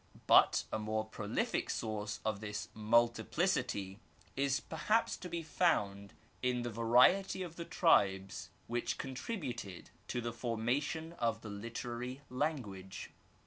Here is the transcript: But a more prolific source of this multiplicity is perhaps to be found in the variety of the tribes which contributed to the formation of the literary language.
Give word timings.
But 0.25 0.63
a 0.73 0.79
more 0.79 1.05
prolific 1.05 1.69
source 1.69 2.21
of 2.25 2.39
this 2.39 2.69
multiplicity 2.73 3.99
is 4.35 4.59
perhaps 4.59 5.15
to 5.17 5.29
be 5.29 5.43
found 5.43 6.13
in 6.41 6.63
the 6.63 6.71
variety 6.71 7.43
of 7.43 7.55
the 7.55 7.65
tribes 7.65 8.49
which 8.65 8.97
contributed 8.97 9.91
to 10.07 10.19
the 10.19 10.33
formation 10.33 11.13
of 11.19 11.41
the 11.41 11.51
literary 11.51 12.21
language. 12.31 13.11